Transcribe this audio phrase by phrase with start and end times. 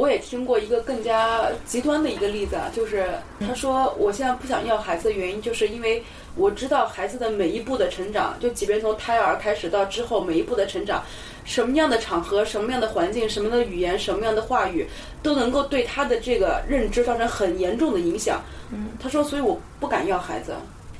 [0.00, 3.06] 我也听过一个更加极端的一个例子啊，就是
[3.46, 6.02] 他说我现在不想要孩子的原因，就是因为
[6.36, 11.04] 我知道孩子的每一步的成长，就即便从胎儿开始到之后每一步的成长，
[11.44, 14.88] 什么样的场合、什么样的环境、什么样的语言、什么样的话语，
[15.22, 18.40] 都能够对他的这个认知造成很严重的影响。
[18.72, 20.54] 嗯，他说，所以我不敢要孩子。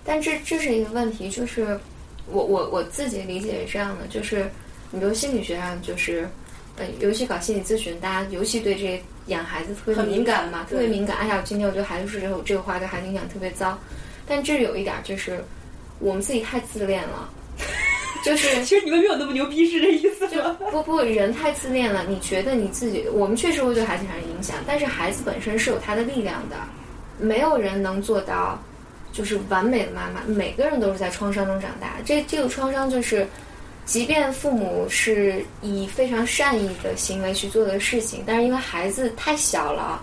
[0.05, 1.81] 但这这是一个问题，就是
[2.27, 4.51] 我我我自己理解是这样的，就是
[4.91, 6.29] 你比如心理学上就是。
[6.81, 11.15] 呃，尤其搞心理咨询，大家尤其对这养孩子特别敏感嘛，特别敏感。
[11.19, 13.79] 哎呀，今天我对孩子说这个这个话，对孩子影响特别糟。
[14.27, 15.45] 但这有一点就是，
[15.99, 17.29] 我们自己太自恋了，
[18.25, 20.57] 就是 其实你们没有那么牛逼，是这意思吗？
[20.71, 22.03] 不不，人太自恋了。
[22.09, 26.57] 你觉得你自己，我们确实会对孩子产生影响，但是孩子本身是有他的力量的，
[27.19, 28.59] 没有人能做到
[29.13, 30.23] 就是完美的妈妈。
[30.27, 33.27] 每个人都是在创伤中长大，这这个创伤就是。
[33.91, 40.01] 即便父母是以非常善意的行为去做的事情，但是因为孩子太小了，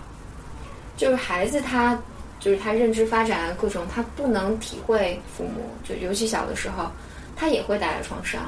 [0.94, 1.98] 就是孩子他
[2.38, 6.90] 就是他认知发展各种他不能体会父母，就尤其小的时候，
[7.34, 8.42] 他也会带来创伤。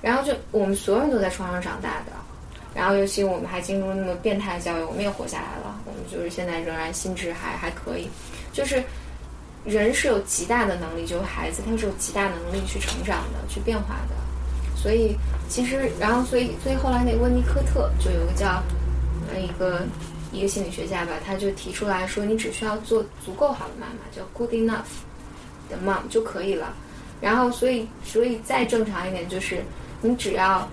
[0.00, 2.12] 然后就我们所有人都在创伤长大的，
[2.74, 8.08] 然后尤其我们还经过那么变态的教育，我们也活下来了，我们就是现在仍然心智还还可以。
[8.50, 8.82] 就是
[9.62, 14.14] 人是有极大的能力，就是孩子他是有极大能力去成长的，去变化的。
[14.84, 15.16] 所以，
[15.48, 18.62] 其实，然后，所以，所以后来那个温尼科特就有个叫，
[19.32, 19.80] 呃，一个
[20.30, 24.84] 一个心理学家吧，他就提出来说，你只需要做足够好的妈妈，叫 good enough
[25.70, 26.74] 的 mom 就可以了。
[27.18, 29.64] 然后，所以，所以再正常一点，就是
[30.02, 30.68] 你只要，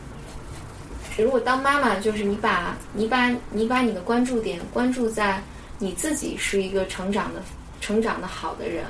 [1.17, 5.42] 如果当妈妈，就是你把你把你把你的关注点关注在
[5.80, 7.42] 你自己是一个成长的
[7.80, 8.84] 成长的好的人，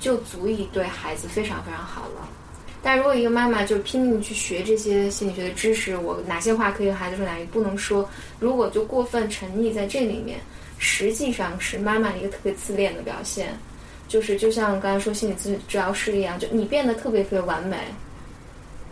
[0.00, 2.26] 就足以对孩子非常非常好了。
[2.82, 8.08] 但如果一个妈妈就拼命去学这些心理学的知识，我哪些话可以和孩子说，哪些不能说？
[8.38, 10.38] 如果就过分沉溺在这里面，
[10.78, 13.48] 实际上是妈妈一个特别自恋的表现。
[14.08, 17.76] 就是就像刚才说心理咨治疗师一样，就你变得特别特别完美，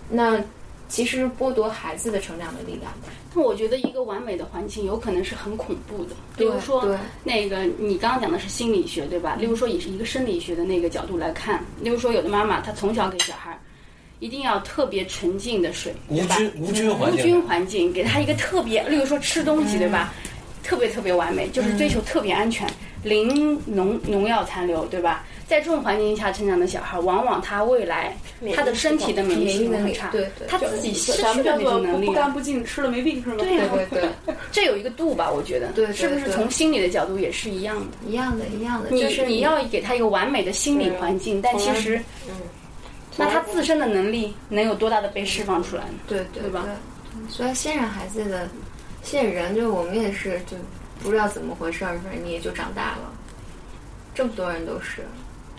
[0.09, 0.43] 那
[0.89, 2.93] 其实剥夺孩子的成长的力量。
[3.33, 6.17] 那我觉得一个完美的环境有可能是很恐怖的。
[6.37, 9.37] 比如说，那个你刚刚讲的是心理学，对吧？
[9.37, 11.65] 例如说，以一个生理学的那个角度来看。
[11.81, 13.57] 例如说，有的妈妈她从小给小孩。
[14.21, 20.13] 一定要特别纯净的水，无菌无菌环境，无菌环境，给他一个特别，例如说吃东西，对吧？
[20.63, 22.67] 特别特别完美，就是追求特别安全，
[23.03, 25.25] 零农农药残留，对吧？
[25.47, 28.17] 在这种环境下成长的小孩，往往他未来
[28.55, 33.37] 他的身体的免疫力很差，对，他自己失去了那种能力，不干不净，吃了没病是吗？
[33.41, 34.09] 对对对，
[34.51, 38.09] 这有一个度吧，我觉得，对，是不是从心理的角度也是一样的？
[38.09, 42.35] 一样的，一样的，你你要给他一个完美的心理环境，但其实，嗯。
[43.17, 45.95] 那他自身的能力能有多大的被释放出来呢？
[46.09, 46.65] 对对吧？
[47.29, 48.49] 所以信任孩子的
[49.03, 50.57] 信任人，就我们也是就
[51.01, 53.13] 不知道怎么回事儿，反正你也就长大了。
[54.15, 55.05] 这么多人都是。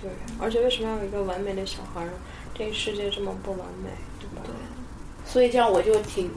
[0.02, 2.12] 对，而且为什么要有一个完美的小孩呢？
[2.54, 3.90] 这个世界这么不完美，
[4.20, 4.44] 对吧？
[4.44, 4.54] 对。
[5.26, 6.30] 所以这样我就挺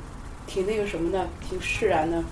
[0.47, 2.23] 挺那个什么的，挺释然的，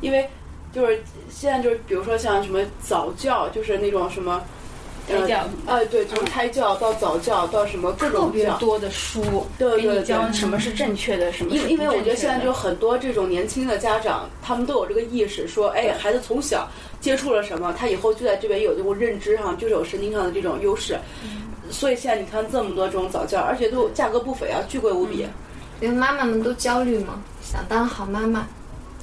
[0.00, 0.28] 因为
[0.72, 4.44] 就是现在就是比如说像什么早教，就是那种什么。
[5.06, 11.54] 胎教，哎，对，从胎教到早教到什么各种特别多的书，对对教什么是正确的，什么？
[11.54, 16.68] 因因为我觉得现在就很多这种年轻的家长，他们都有这个意识，说，哎，孩子从小
[17.00, 20.98] 接触了什么，他以后就在这边有这种认知上，就是有神经上的这种优势。
[21.70, 25.26] 所以现在你看这么多这种早教，而且都价格不菲啊，巨贵无比。
[25.80, 28.46] 因为妈妈们都焦虑嘛，想当好妈妈。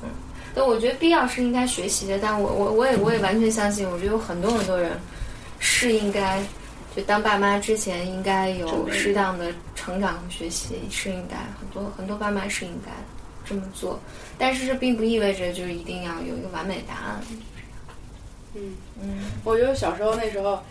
[0.02, 0.10] 嗯，
[0.56, 4.92] 但我觉得必要是应该学习的，但我我我也我也完全相信，我觉得有很多很多人。
[5.66, 6.44] 是应该，
[6.94, 12.92] 就当爸妈之前应该有适当的成长和学习，是应该很多很多爸妈是应该
[13.46, 13.98] 这么做，
[14.38, 17.24] 但是这并不意味着就是一定要有一个完美答案。
[18.56, 20.62] 嗯嗯，我觉得小时候那时候，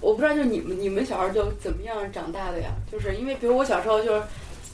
[0.00, 2.70] 我不知道就你们你们小时候就怎么样长大的呀？
[2.90, 4.22] 就是因为比如我小时候就是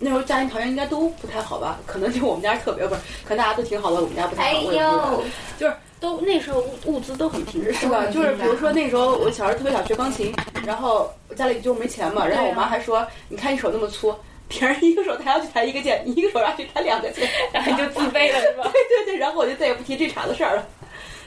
[0.01, 1.79] 那时候家庭条件应该都不太好吧？
[1.87, 4.49] 可能就我们家特别不是，可能大家都挺好的，我们家不太好。
[4.49, 5.23] 哎呦，
[5.59, 5.77] 就是。
[5.99, 8.05] 都那时候物物资都很贫瘠，是吧？
[8.13, 10.35] 就是比如说那时候我小时候特别想学钢琴，
[10.65, 14.15] 然后家里就没钱嘛，然后我妈还说：“你看你手那么粗，
[14.49, 18.69] 别人一个手抬上去弹一个键，你一个手上去弹两个键， 然后你就自卑了，是吧？
[18.73, 20.67] ”对对对，然后我就再也不提这茬子事儿了。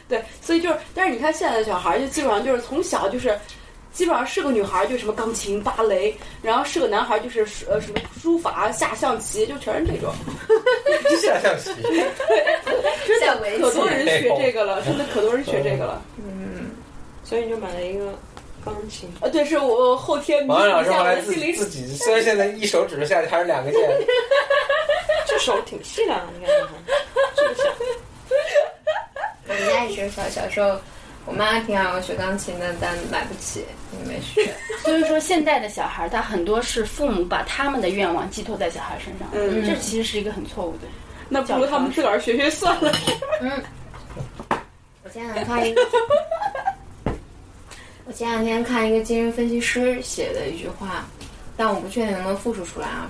[0.07, 3.37] 对，所以就是，但是你看现在的小孩，就基本上就是从小就是。
[3.99, 10.13] 基本上是个女孩就什么钢琴、芭蕾，然后是个男孩就是呃什么书法、下象棋，就全是这种。
[11.21, 11.69] 下象棋，
[13.05, 16.01] 真的可多人学这个了，真的可多人学这个了。
[16.17, 16.71] 嗯，
[17.25, 18.17] 所以你就买了一个
[18.63, 19.13] 钢琴。
[19.19, 20.47] 啊，对，是我后天。
[20.47, 23.81] 王老师后来自己自己，虽然现在一手指着下去还是两个键。
[25.27, 26.55] 这手挺细的，你看，
[27.35, 27.63] 这么小。
[29.89, 30.79] 也是小小时候，
[31.29, 33.63] 我妈挺想让我学钢琴的，但买不起，
[34.07, 34.51] 没学。
[34.83, 40.87] 所以说，现在的小孩儿他很多是父母把他们的愿望寄托在小孩身上，嗯这其实是一个很错误的。
[41.29, 42.91] 那不如他们自个儿学学算了。
[43.41, 43.51] 嗯
[45.03, 45.81] 我前两天看一个，
[48.05, 51.05] 我前两天看一个精神分析师写的一句话，
[51.55, 53.07] 但我不确定能不能复述出来啊。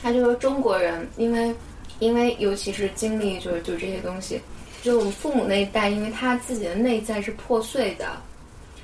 [0.00, 1.52] 他就说中国人，因为
[1.98, 4.40] 因为尤其是经历就是就这些东西，
[4.84, 8.20] 就我们父母那一代，因为他自己的内在是破碎的，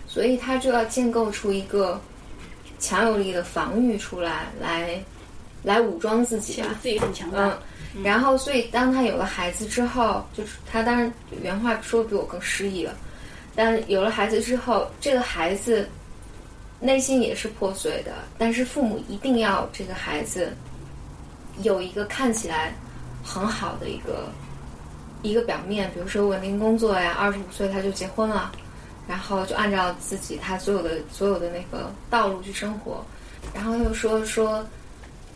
[0.08, 2.00] 所以他就要建构出一个
[2.78, 4.98] 强有力的防御出来，来
[5.62, 6.68] 来武装自己吧。
[6.80, 7.54] 自己很强大。
[7.94, 11.12] 嗯，然后所以当他有了孩子之后，就是他当然
[11.42, 12.96] 原话说比我更诗意了，
[13.54, 15.86] 但有了孩子之后，这个孩子
[16.80, 20.50] 内心也是破碎的，但是父母一定要这个孩子
[21.62, 22.72] 有一个看起来
[23.22, 24.32] 很好的一个
[25.22, 28.52] 一个表面，比如说稳定工作呀，二十五岁他就结婚了，
[29.06, 33.04] 然后就按照自己他所有的所有的那个道路去生活，
[33.54, 34.64] 然后又说说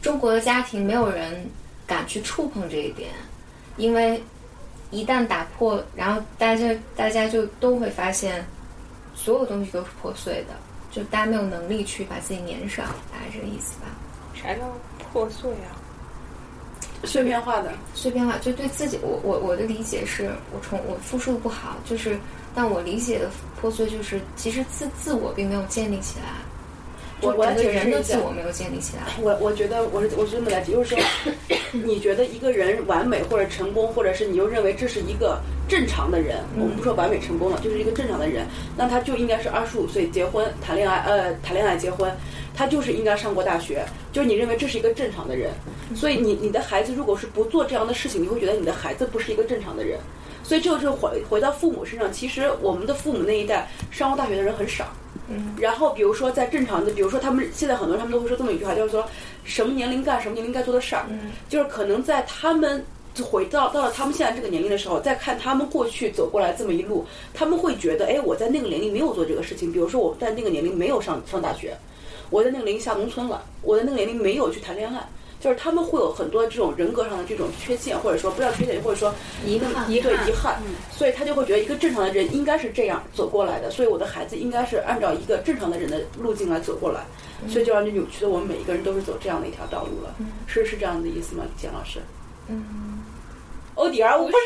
[0.00, 1.46] 中国的家庭没有人
[1.86, 3.10] 敢去触碰这一点，
[3.76, 4.22] 因为
[4.90, 8.44] 一旦打破，然后大家大家就都会发现，
[9.14, 10.54] 所有东西都是破碎的，
[10.90, 13.88] 就大家没有能力去把自己粘上，大概这个意思吧。
[14.34, 14.60] 啥叫
[15.12, 15.76] 破碎啊？
[17.06, 22.18] 碎片化的，碎片化就对自己，我我我的理解是我重我复述的不好，就是
[22.54, 23.30] 但我理解的
[23.60, 26.26] 破碎就是其实自自我并没有建立起来，
[27.20, 29.02] 就我我来整个人的自我没有建立起来。
[29.20, 31.04] 我我觉得我是我是这么来解，就是说，
[31.72, 38.46] 你觉得一个人完美或者成功，或者是你又认为这是一个正常的人，我们不说完美成功了，就是一个正常的人，
[38.76, 42.12] 那他就应该是二十五岁结婚谈恋爱，呃，谈恋爱结婚，
[42.54, 45.50] 他就是应该上过大学，就是你认为这是一个正常的人，
[45.94, 49.98] 所以你你的孩子如果是不做这样的事情，你会觉得你的孩子不是一个正常的人，
[50.42, 54.86] 所以这个就是回回到父母身上，其实我们的父母那一代上过大学的人很少。
[55.26, 59.06] 嗯然后比如说在正常的，比如说他们现在很多人他们都会说这么一句话，就是说
[59.42, 62.84] 什么年龄干什么年龄该做的事儿，嗯就是可能在他们
[63.22, 71.75] 回到到了他们现在这个年龄的时候，再看他们过去走过来这么一路，他们会觉得，哎，我在那个年龄没有做这个事情，比如说我在那个年龄没有上上大学，
[72.28, 75.08] 我在那个年龄下农村了，我在那个年龄没有去谈恋爱。
[75.44, 79.14] 就是他们会有很多这种人格上的这种缺陷，或者说不叫缺陷，或者说
[79.44, 80.56] 遗憾遗对遗憾，
[80.91, 87.02] 所以他就会觉得一个正常的人应该是这样走过来的，所以我的孩子应该是按照一个正常的人的路径来走过来，
[87.46, 90.14] 所以就让你扭曲的我们每一个人都是走这样的一条道路了，
[90.46, 92.00] 是是这样的意思吗，简老师？
[92.49, 93.05] 嗯，
[93.75, 94.38] 欧迪尔，我不是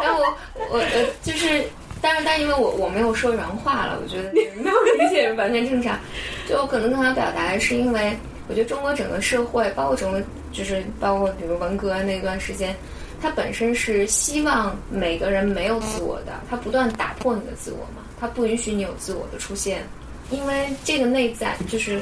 [0.00, 0.26] 然后我
[0.70, 0.80] 我我
[1.24, 1.64] 就是，
[2.00, 5.98] 但是但因为我我没有说人话了，我觉得你没有理解完全正常。
[6.46, 8.16] 就我可能更想表达的是，因为
[8.48, 10.22] 我觉得中国整个社会，包括整个
[10.52, 12.74] 就是包括比如文革那段时间，
[13.20, 19.82] 它本身是希望每个人没有自我的，它不断打破你的自我嘛，它不允许你有自我的出现，
[20.30, 22.00] 因为这个内在就是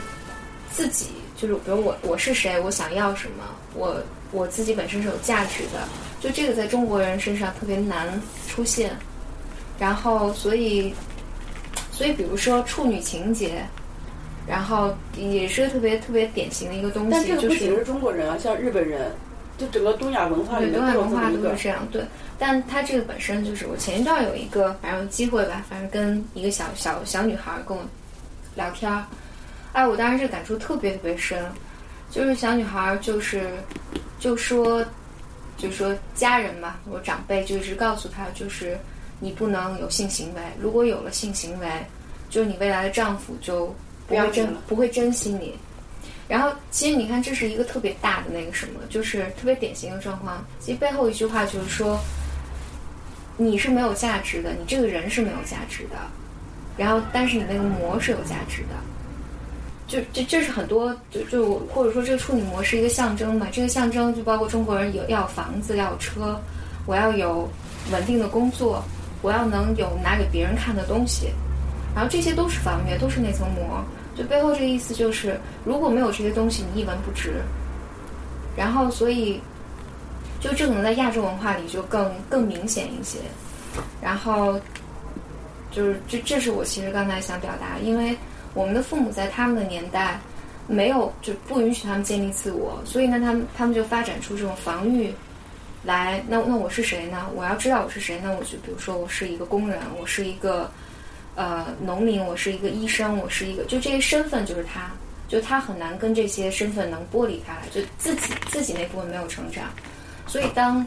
[0.71, 1.07] 自己，
[1.39, 3.45] 就是比如我我是谁，我想要什么，
[3.75, 3.97] 我
[4.31, 5.89] 我自己本身是有价值的，
[6.21, 8.91] 就这个在中国人身上特别难出现，
[9.79, 10.93] 然后所以
[11.91, 13.65] 所以比如说处女情节。
[14.47, 19.11] 然后也是特别特别典型的一个东西，但这个就是不仅是中国人啊，像日本人，
[19.57, 22.03] 就整个东亚文化里对东亚文化都是这样，对。
[22.39, 27.83] 但它这个本身就是，我前一段有一个，反正有机会吧，反正跟一个小小小女孩跟我
[28.57, 29.07] 聊天儿，
[29.73, 31.43] 哎，我当时这个感触特别特别深，
[32.11, 33.49] 就是小女孩就是
[34.19, 34.85] 就说
[35.57, 38.77] 就说家人嘛，我长辈就一直告诉她，就是
[39.21, 41.69] 你不能有性行为，如果有了性行为，
[42.29, 43.73] 就是你未来的丈夫就
[44.07, 45.55] 不会珍不会珍惜你。
[46.27, 50.43] 然后，其实你看，这是一个特别大的那个什么，就是特别典型的状况。
[50.59, 52.01] 其实背后一句话就是说，
[53.37, 55.97] 你是没有价值的，你这个人是没有价值的。
[56.77, 58.75] 然后，但是你那个膜是有价值的。
[59.87, 63.49] 就这这是很多就就或者说这个处女膜是一个象征嘛？
[63.53, 66.41] 这个象征就包括中国人有要有房子，要有车，
[66.87, 67.47] 我要有
[67.93, 68.83] 稳定的工作，
[69.21, 71.29] 我要能有拿给别人看的东西。
[71.95, 73.85] 然后这些都是防御，都是那层膜。
[74.17, 77.43] 就背后这个意思就是，如果没有这些东西，你一文不值。
[78.57, 79.41] 然后，所以，
[80.39, 83.19] 就这可能在亚洲文化里就更更明显一些。
[84.01, 84.61] 然后，
[85.73, 88.17] 就是这这是我其实刚才想表达，因为
[88.55, 90.21] 我们的父母在他们的年代
[90.69, 95.13] 没有就不允许他们建立自我，所以呢，他们他们就发展出这种防御
[95.83, 96.23] 来。
[96.29, 97.27] 那那我是谁呢？
[97.35, 100.71] 我要知道我是谁，那我就比如说我是一个工人，我是一个。
[101.37, 104.91] 呃，农民，我是一个医生，我是一个，就这些身份就是他，
[105.29, 109.65] 就他很难跟这些身份能剥离开来，就自己自己那部分没有成长，
[110.27, 110.87] 所以当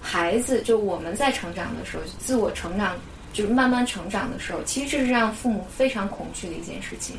[0.00, 2.96] 孩子就我们在成长的时候，自我成长
[3.32, 7.16] 就是慢慢成长的时候，其实这是让父母非常恐惧的一件事情，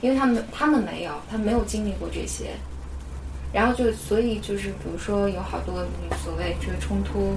[0.00, 2.50] 因为他们他们没有，他没有经历过这些，
[3.52, 5.86] 然后就所以就是比如说有好多
[6.24, 7.34] 所谓这个冲突，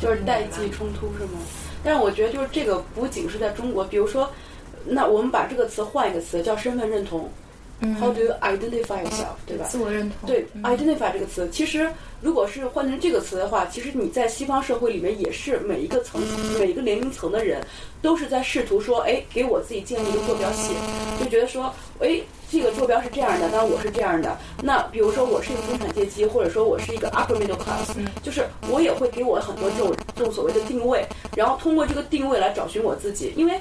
[0.00, 1.40] 就是代际冲突是吗？
[1.82, 4.30] 但是我觉得就是这个不仅是在中国，比如说，
[4.84, 7.28] 那我们把这个词换一个词叫身份认同。
[8.00, 9.36] How do you identify yourself？
[9.46, 9.66] 对吧？
[9.68, 10.26] 自我认同。
[10.26, 16.18] 对，identify 这个词，其实如果是换成这个词的话，其实你在西方社会里面也是每一个层、
[16.58, 17.62] 每一个年龄层的人，
[18.00, 20.72] 都是在试图说，哎，给我自己建立一个坐标系，
[21.22, 21.70] 就觉得说，
[22.00, 22.18] 哎，
[22.50, 24.36] 这个坐标是这样的，那我是这样的。
[24.62, 33.32] 那比如说我是一个中产阶级，或者说我是一个 upper middle class，就是我也会给我很多这种这种所谓的定位，然后通过这个定位来找寻我自己。
[33.36, 33.60] 因为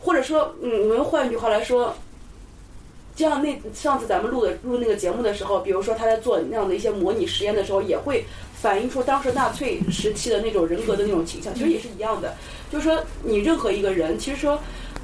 [0.00, 1.94] 或者说，嗯，我们换一句话来说。
[3.16, 8.24] 就像那上次咱们录的录那个节目的时候，比如说他在做那样的一些模拟实验的时候，也会
[8.60, 12.34] 反映出当时纳粹时期的那种人格的那种倾向，其实也是一样的。
[12.72, 14.58] 就是说，你任何一个人，其实说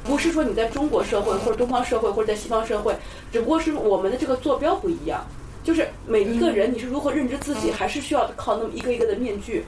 [0.05, 2.95] 不是说你在中国社会或者东方社会或者在西方社会，
[3.33, 5.25] 只不过是我们的这个坐标不一样。
[5.63, 9.65] 就是每一个人你是如何认知自己，还是需要靠那么一个一个的面具，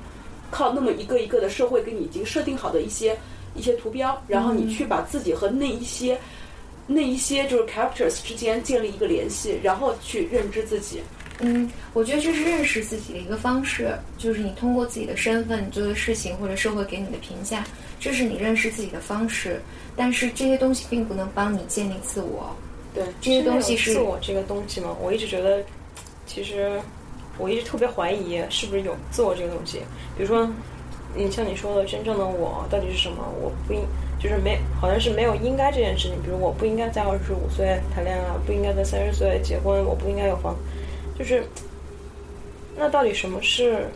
[0.51, 3.17] 靠那么一个一个的社会给你已经设定好的一些
[3.55, 6.19] 一些图标，然后你去把自己和那一些。
[6.85, 11.01] 那一些就是 characters 之间建立一个联系，然后去认知自己。
[11.45, 17.65] 嗯，我觉得这是认识自己的一个方式，就是你通过自己的身份、你做的事情或者社会给你的评价，
[17.99, 19.61] 这是你认识自己的方式。
[19.97, 22.57] 但是这些东西并不能帮你建立自我。
[22.95, 24.97] 对，这些东西是自我这个东西吗？
[25.03, 25.63] 我一直觉得，
[26.27, 26.81] 其实
[27.39, 29.79] 我一直特别怀疑是不是有自我这个东西。
[30.17, 30.49] 比如说，
[31.15, 33.17] 你像你说的，真正的我到底是什么？
[33.43, 33.81] 我不应。
[34.21, 36.17] 就是没，好像是没有应该这件事情。
[36.23, 40.55] 比如，我不应该在二十五岁谈恋爱，不应该在三十岁结婚，我不应该有房。
[41.19, 41.45] 就是，
[42.77, 43.89] 那到底什么是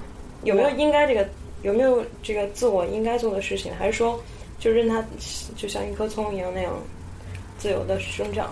[0.43, 1.29] 有没有应该这个
[1.63, 3.73] 有没有这个自我应该做的事情？
[3.79, 4.21] 还是说，
[4.59, 5.05] 就任它
[5.57, 6.73] 就像一棵葱一样那样
[7.59, 8.51] 自由的生长？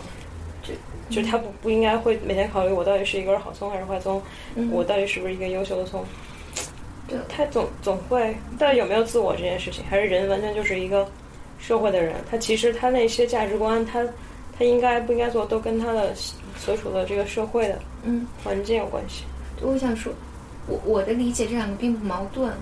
[0.62, 0.72] 就
[1.10, 4.22] 就他不不应该会每天考虑我到底是一根好葱还是坏葱？
[4.72, 6.04] 我到底是不是一个优秀的葱？
[7.06, 9.84] 对， 他总总会，到底有没有自我这件事情？
[9.90, 11.08] 还是人完全就是一个？
[11.56, 14.06] 社会的人，他其实他那些价值观，他
[14.56, 16.14] 他应该不应该做，都跟他的
[16.56, 19.24] 所处的这个社会的嗯环境有关系。
[19.60, 20.12] 我想说，
[20.66, 22.52] 我我的理解这两个并不矛盾，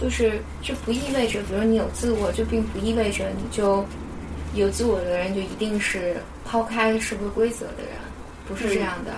[0.00, 3.84] 就是这不意味着，比如你有自我，就并不意味着你就
[4.54, 7.92] 有自我的人就一定是抛开社会规则的人，
[8.46, 9.12] 不是这样的。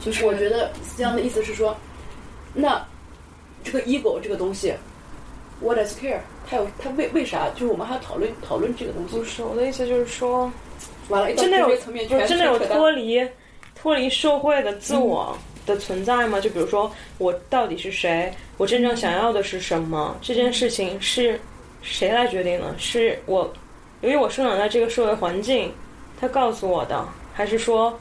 [0.00, 1.76] 就是我觉得这样的意思是说，
[2.54, 2.84] 那
[3.64, 4.74] 这个 ego 这个东西
[5.60, 6.18] ，what does care？
[6.48, 7.48] 他有他为为啥？
[7.50, 9.16] 就是我们还要讨论讨论这个东西。
[9.18, 10.52] 不是我的意思，就是说，
[11.08, 13.24] 完了，真的有层面，真的有脱离
[13.74, 16.40] 脱离社会的自我的存在吗？
[16.40, 18.32] 就比如说，我到底是谁？
[18.56, 20.16] 我真正想要的是什么？
[20.20, 21.38] 这件事情是
[21.82, 22.74] 谁来决定的？
[22.78, 23.52] 是我，
[24.00, 25.72] 由于我生长在这个社会环境，
[26.20, 27.96] 他告诉我的，还是说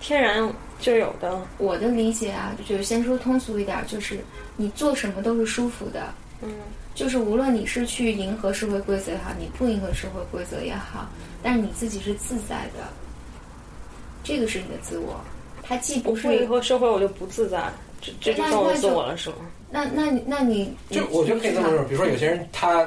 [0.00, 1.40] 天然就有的？
[1.58, 4.18] 我的理解啊，就是先说通俗一点，就是
[4.56, 6.02] 你做什么都是舒服的。
[6.42, 6.50] 嗯。
[6.92, 11.08] 就是无论你是去迎合社会规则也好，你不迎合社会规则也好，
[11.42, 12.88] 但是你自己是自在的，
[14.22, 15.20] 这个是你的自我。
[15.62, 17.70] 它既不是以后社会，我就不自在，
[18.00, 19.36] 这这就算我自我了，是吗？
[19.70, 22.84] 那那那你就我觉得可以这么说，比如说有些人他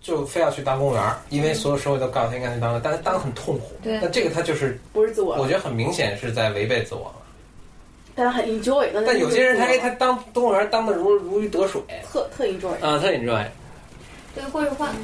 [0.00, 3.72] 就非要去当公务员，因为所有社会都告诉他应该去当，但是当的很痛苦。
[3.82, 5.36] 对，那这个他就是不是自我？
[5.36, 7.14] 我觉得很明显是在违背自我了。
[8.14, 11.80] 但他很 enjoy，但有些人他他当公务员当的如如鱼得水，
[12.10, 13.44] 特特 enjoy 啊，特 enjoy。
[14.34, 14.94] 对，或者换，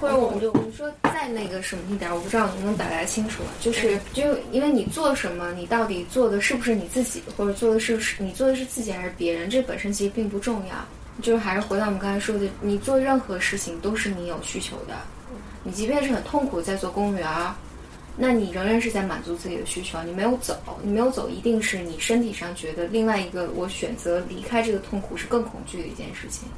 [0.00, 3.42] 或者我们就我们说再那个什么一点，我不知道能不能表达清楚。
[3.60, 4.22] 就是就
[4.52, 10.74] 因为你做什么，你到底做的是不是你自己，或者做的是你做的是自己还是别人，这本身其实并不重要。
[11.22, 14.94] 就是还是回到我们刚才说的，你做任何事情都是你有需求的。
[15.62, 17.26] 你即便是很痛苦在做公务员。
[18.18, 26.48] 那你仍然是在满足自己的需求，你没有走，你没有走，一定是你身体上觉得另外一个我选择离开这个痛苦是更恐惧的一件事情。